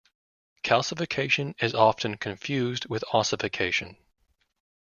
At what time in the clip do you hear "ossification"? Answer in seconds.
3.13-3.97